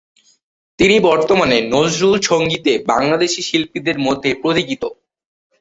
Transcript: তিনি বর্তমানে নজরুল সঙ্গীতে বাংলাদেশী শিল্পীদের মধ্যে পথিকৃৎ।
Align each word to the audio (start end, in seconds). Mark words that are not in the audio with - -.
তিনি 0.79 0.95
বর্তমানে 1.07 1.57
নজরুল 1.73 2.15
সঙ্গীতে 2.21 2.71
বাংলাদেশী 2.91 3.41
শিল্পীদের 3.41 3.97
মধ্যে 3.99 4.29
পথিকৃৎ। 4.43 4.83